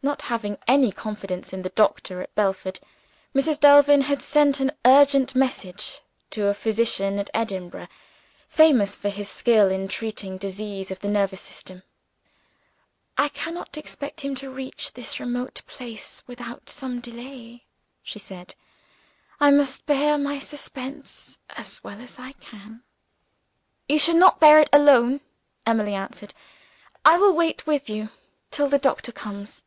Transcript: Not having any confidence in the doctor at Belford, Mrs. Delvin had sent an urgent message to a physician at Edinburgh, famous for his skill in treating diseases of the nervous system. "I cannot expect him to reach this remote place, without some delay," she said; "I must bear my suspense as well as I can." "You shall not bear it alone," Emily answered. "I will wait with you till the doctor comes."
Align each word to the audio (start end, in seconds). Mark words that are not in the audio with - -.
Not 0.00 0.22
having 0.22 0.58
any 0.68 0.92
confidence 0.92 1.52
in 1.52 1.62
the 1.62 1.70
doctor 1.70 2.22
at 2.22 2.32
Belford, 2.36 2.78
Mrs. 3.34 3.58
Delvin 3.58 4.02
had 4.02 4.22
sent 4.22 4.60
an 4.60 4.70
urgent 4.84 5.34
message 5.34 6.00
to 6.30 6.46
a 6.46 6.54
physician 6.54 7.18
at 7.18 7.28
Edinburgh, 7.34 7.88
famous 8.48 8.94
for 8.94 9.08
his 9.08 9.28
skill 9.28 9.68
in 9.70 9.88
treating 9.88 10.38
diseases 10.38 10.92
of 10.92 11.00
the 11.00 11.08
nervous 11.08 11.40
system. 11.40 11.82
"I 13.18 13.28
cannot 13.28 13.76
expect 13.76 14.20
him 14.20 14.36
to 14.36 14.48
reach 14.48 14.92
this 14.92 15.18
remote 15.18 15.62
place, 15.66 16.22
without 16.28 16.70
some 16.70 17.00
delay," 17.00 17.64
she 18.04 18.20
said; 18.20 18.54
"I 19.40 19.50
must 19.50 19.84
bear 19.84 20.16
my 20.16 20.38
suspense 20.38 21.38
as 21.50 21.82
well 21.82 22.00
as 22.00 22.20
I 22.20 22.32
can." 22.34 22.82
"You 23.88 23.98
shall 23.98 24.16
not 24.16 24.38
bear 24.38 24.60
it 24.60 24.70
alone," 24.72 25.22
Emily 25.66 25.92
answered. 25.94 26.34
"I 27.04 27.18
will 27.18 27.34
wait 27.34 27.66
with 27.66 27.90
you 27.90 28.10
till 28.52 28.68
the 28.68 28.78
doctor 28.78 29.10
comes." 29.10 29.64